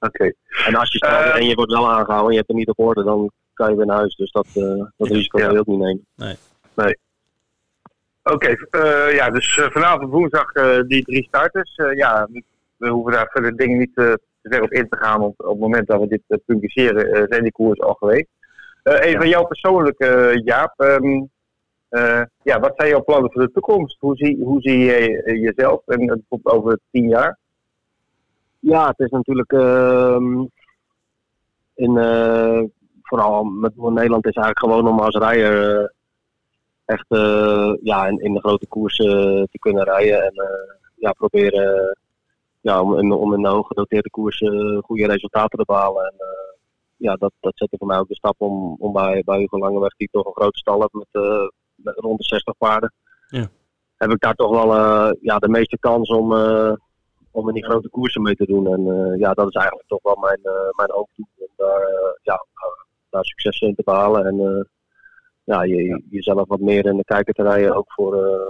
[0.00, 0.14] Oké.
[0.14, 0.34] Okay.
[0.66, 2.78] En als je staat en je wordt wel aangehouden en je hebt het niet op
[2.78, 4.16] orde, dan kan je weer naar huis.
[4.16, 4.46] Dus dat,
[4.96, 5.44] dat risico ja.
[5.44, 6.06] wil je ook niet nemen.
[6.14, 6.36] Nee.
[6.74, 6.98] nee.
[8.22, 10.52] Oké, okay, ja, dus vanavond woensdag
[10.86, 11.74] die drie starters.
[11.94, 12.28] ja,
[12.76, 15.20] we hoeven daar verder dingen niet te ver op in te gaan.
[15.20, 18.28] Want op het moment dat we dit uh, publiceren, zijn die koers al geweest.
[18.82, 19.26] even ja.
[19.26, 20.80] jouw persoonlijke, Jaap.
[20.80, 21.30] Um,
[21.90, 24.00] uh, ja, wat zijn jouw plannen voor de toekomst?
[24.00, 27.38] Hoe zie, hoe zie je jezelf en over tien jaar?
[28.58, 30.46] Ja, het is natuurlijk uh,
[31.74, 32.62] in, uh,
[33.02, 35.92] vooral met Nederland is eigenlijk gewoon om als rijder
[36.84, 37.06] echt
[37.82, 40.34] ja, in, in, de grote koersen te kunnen rijden en
[40.96, 41.98] ja, proberen
[42.60, 46.04] ja, om, in, om in de hooggedoteerde koersen goede resultaten te behalen.
[46.04, 46.14] En,
[46.96, 49.96] ja, dat, dat zette voor mij ook de stap om, om bij, bij Hugo Langeweg,
[49.96, 51.22] die toch een grote stal heeft met
[51.82, 52.92] met rond de 60 paarden.
[53.26, 53.48] Ja.
[53.96, 56.72] Heb ik daar toch wel uh, ja, de meeste kans om, uh,
[57.30, 58.66] om in die grote koersen mee te doen.
[58.66, 60.40] En uh, ja, dat is eigenlijk toch wel mijn,
[60.76, 61.26] mijn hoofddoel.
[61.38, 61.82] Om daar,
[62.22, 62.46] ja,
[63.10, 64.26] daar succes in te behalen.
[64.26, 64.68] En
[65.44, 67.76] ja, je, jezelf wat meer in de kijker te rijden.
[67.76, 68.40] Ook voor,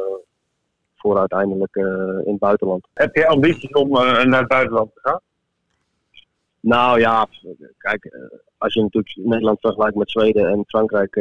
[0.96, 1.76] voor uiteindelijk
[2.24, 2.86] in het buitenland.
[2.94, 5.20] Heb je ambities om naar het buitenland te gaan?
[6.60, 7.26] Nou ja,
[7.78, 8.16] kijk,
[8.58, 11.16] als je natuurlijk Nederland vergelijkt met Zweden en Frankrijk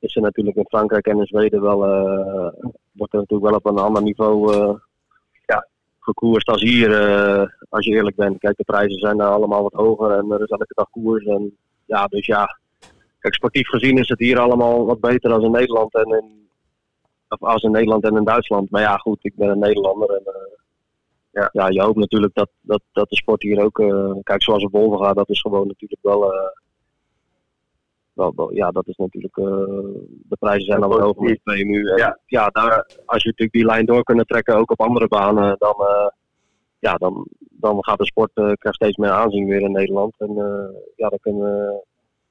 [0.00, 2.52] is er natuurlijk in Frankrijk en in Zweden wel, uh,
[2.92, 4.74] wordt er natuurlijk wel op een ander niveau uh,
[5.46, 8.38] ja, gekoerst als hier, uh, als je eerlijk bent.
[8.38, 11.24] Kijk, de prijzen zijn daar allemaal wat hoger en er is elke dag koers.
[11.24, 12.58] En, ja, dus ja,
[13.18, 16.48] kijk, sportief gezien is het hier allemaal wat beter dan in Nederland en in,
[17.28, 18.70] of als in Nederland en in Duitsland.
[18.70, 20.22] Maar ja, goed, ik ben een Nederlander en
[21.32, 21.48] ja.
[21.52, 23.82] ja, je hoopt natuurlijk dat, dat, dat de sport hier ook,
[24.22, 26.32] kijk, zoals boven gaat, dat is gewoon natuurlijk wel
[28.20, 29.46] wel, wel, ja, dat is natuurlijk, uh,
[30.28, 31.40] de prijzen zijn al wat hoger met.
[31.44, 35.08] En, ja, ja daar, als je natuurlijk die lijn door kunnen trekken, ook op andere
[35.08, 36.08] banen, dan, uh,
[36.78, 40.14] ja, dan, dan gaat de sport uh, krijgt steeds meer aanzien weer in Nederland.
[40.18, 40.34] En
[40.96, 41.82] ja, dan kunnen,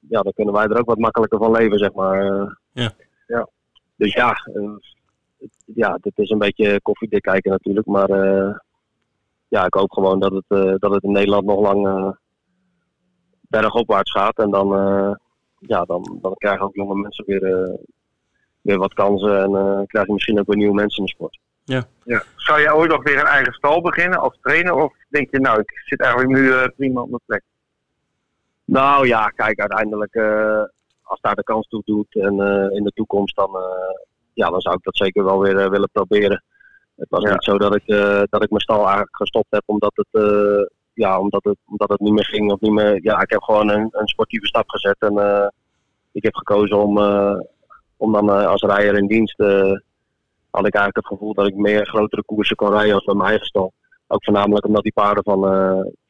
[0.08, 2.24] ja, dan kunnen wij er ook wat makkelijker van leven, zeg maar.
[2.72, 2.92] ja.
[3.26, 3.48] ja.
[3.96, 4.36] Dus ja,
[5.64, 8.10] ja, dit is een beetje koffiedik kijken natuurlijk, maar
[9.48, 12.14] ja, ik hoop gewoon dat het, dat het in Nederland nog lang
[13.40, 14.68] bergopwaarts gaat en dan
[15.60, 17.74] ja, dan, dan krijgen ook jonge mensen weer, uh,
[18.60, 21.38] weer wat kansen en uh, krijg je misschien ook weer nieuwe mensen in de sport.
[21.64, 21.84] Ja.
[22.04, 22.22] ja.
[22.36, 24.74] Zou jij ooit nog weer een eigen stal beginnen als trainer?
[24.74, 27.42] Of denk je, nou, ik zit eigenlijk nu uh, prima op mijn plek?
[28.64, 30.16] Nou ja, kijk, uiteindelijk,
[31.02, 32.32] als daar de kans toe doet en
[32.72, 33.50] in de toekomst, dan,
[34.32, 36.44] ja, dan zou ik dat zeker wel weer willen proberen.
[36.96, 37.30] Het was ja.
[37.30, 37.86] niet zo dat ik,
[38.30, 40.22] dat ik mijn stal eigenlijk gestopt heb omdat het
[41.00, 42.98] ja, omdat het, omdat het niet meer ging of niet meer.
[43.02, 45.46] Ja, ik heb gewoon een, een sportieve stap gezet en uh,
[46.12, 47.40] ik heb gekozen om, uh,
[47.96, 49.38] om dan uh, als rijder in dienst.
[50.50, 53.28] had ik eigenlijk het gevoel dat ik meer grotere koersen kon rijden als bij mijn
[53.28, 53.72] eigen stal.
[54.06, 55.40] Ook voornamelijk omdat die paarden van,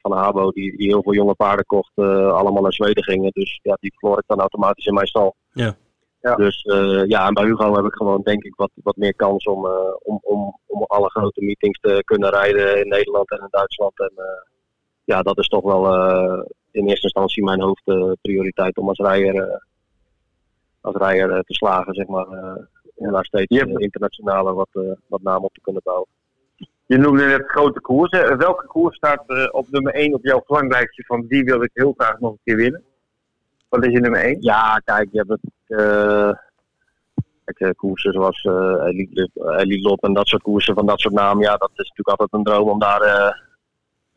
[0.02, 3.30] van Abo, die, die heel veel jonge paarden kocht, allemaal naar Zweden gingen.
[3.32, 5.34] Dus ja, die verloor ik dan automatisch in mijn stal.
[5.52, 5.76] Ja.
[6.20, 6.34] Ja.
[6.34, 9.44] Dus uh, ja, en bij Hugo heb ik gewoon denk ik wat, wat meer kans
[9.44, 9.72] om, uh,
[10.02, 14.00] om, om, om alle grote meetings te kunnen rijden in Nederland en in Duitsland.
[14.00, 14.24] En uh,
[15.10, 19.54] ja, dat is toch wel uh, in eerste instantie mijn hoofdprioriteit om als rijder, uh,
[20.80, 22.26] als rijder te slagen, zeg maar.
[22.94, 23.80] om daar steeds hebt...
[23.80, 24.68] internationale wat,
[25.06, 26.08] wat naam op te kunnen bouwen.
[26.86, 28.38] Je noemde net grote koersen.
[28.38, 32.20] Welke koers staat op nummer 1 op jouw verlanglijstje van die wil ik heel graag
[32.20, 32.82] nog een keer winnen?
[33.68, 34.36] Wat is je nummer 1?
[34.40, 36.38] Ja, kijk, je hebt het.
[37.44, 38.52] Kijk, koersen zoals uh,
[38.86, 41.42] Elite, Elite Lop en dat soort koersen van dat soort namen.
[41.42, 43.02] Ja, dat is natuurlijk altijd een droom om daar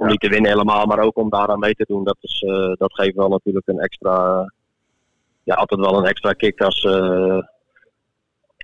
[0.04, 2.04] om niet te winnen helemaal, maar ook om daaraan mee te doen.
[2.04, 4.46] Dat, is, uh, dat geeft wel natuurlijk een extra,
[5.44, 7.42] ja, altijd wel een extra kick als, uh,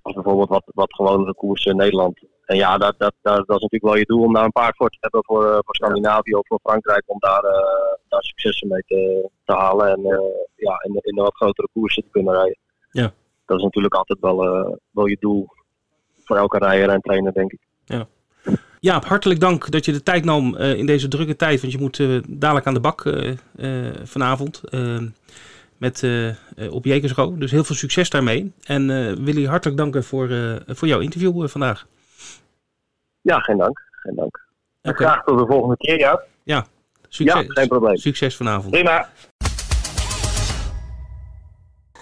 [0.01, 2.19] als bijvoorbeeld wat, wat gewone koers in Nederland.
[2.45, 4.75] En ja, dat, dat, dat, dat, is natuurlijk wel je doel om daar een paard
[4.75, 7.41] voor te hebben voor, voor Scandinavië of voor Frankrijk, om daar,
[8.07, 10.01] daar successen mee te, te halen en
[10.55, 12.57] ja, in, de, in de wat grotere koersen te kunnen rijden.
[12.91, 13.13] Ja.
[13.49, 15.47] Dat is natuurlijk altijd wel, eh, wel je doel
[16.23, 17.59] voor elke rijder en trainer, denk ik.
[18.79, 21.61] Jaap, hartelijk dank dat je de tijd nam eh, in deze drukke tijd.
[21.61, 23.35] Want je moet eh, dadelijk aan de bak eh,
[24.03, 24.61] vanavond
[25.77, 26.03] met,
[26.69, 27.37] op Jekersro.
[27.37, 28.51] Dus heel veel succes daarmee.
[28.63, 28.87] En
[29.23, 30.29] wil je hartelijk danken voor,
[30.67, 31.87] voor jouw interview vandaag.
[33.21, 33.81] Ja, geen dank.
[33.91, 34.47] Geen dank.
[34.81, 35.99] Oké, Graag tot de volgende keer,
[36.45, 36.67] ja.
[37.07, 37.97] succes, Ja, geen probleem.
[37.97, 38.71] succes vanavond.
[38.71, 39.09] Prima.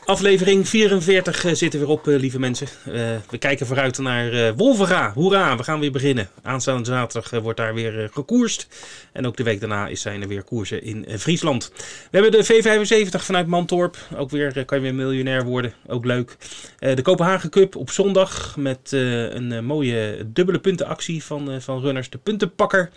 [0.07, 2.67] Aflevering 44 eh, zit er weer op, eh, lieve mensen.
[2.85, 2.93] Eh,
[3.29, 5.11] we kijken vooruit naar eh Wolvera.
[5.13, 6.29] Hoera, we gaan weer beginnen.
[6.41, 8.67] Aanstaande zaterdag wordt daar weer gekoerst.
[9.11, 11.71] En ook de week daarna zijn er weer koersen in Friesland.
[12.11, 13.97] We hebben de V75 vanuit Mantorp.
[14.17, 15.73] Ook weer kan je weer miljonair worden.
[15.87, 16.37] Ook leuk.
[16.79, 22.09] De Kopenhagen Cup op zondag met een mooie dubbele puntenactie van, van runners.
[22.09, 22.91] De puntenpakker.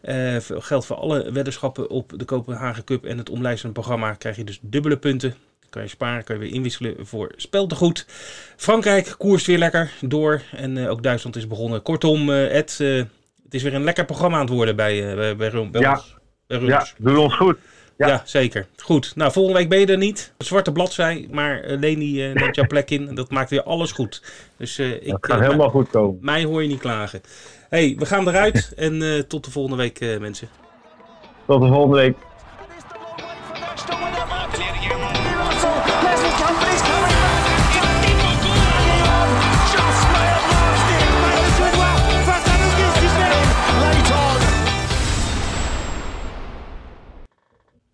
[0.00, 4.12] Eh, geldt voor alle weddenschappen op de Kopenhagen Cup en het omlijstende programma.
[4.12, 5.34] Krijg je dus dubbele punten.
[5.76, 8.06] Kan je sparen, kan je weer inwisselen voor speltegoed.
[8.56, 10.42] Frankrijk koerst weer lekker door.
[10.52, 11.82] En eh, ook Duitsland is begonnen.
[11.82, 12.96] Kortom, eh, Ed, eh,
[13.44, 15.92] het is weer een lekker programma aan het worden bij, bij, bij, Ja.
[15.92, 16.16] ons.
[16.46, 17.58] Bij Ja, doe ons goed.
[17.96, 18.06] Ja.
[18.06, 18.22] Ja.
[18.24, 18.66] zeker.
[18.76, 19.16] Goed.
[19.16, 20.32] Nou, volgende week ben je er niet.
[20.38, 23.14] Zwarte bladzij, maar Leni eh, neemt jouw plek in.
[23.14, 24.22] Dat maakt weer alles goed.
[24.56, 26.18] Dus ik, Het gaat helemaal goed komen.
[26.20, 27.20] mij hoor je niet klagen.
[27.68, 30.48] hey, we gaan eruit en tot de volgende week, mensen.
[31.46, 32.16] Tot de volgende week.